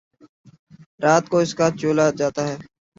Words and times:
رات 1.03 1.23
کو 1.29 1.37
اس 1.39 1.51
کا 1.57 1.67
چولہا 1.79 2.09
جلتا 2.19 2.43
ہے 2.47 2.55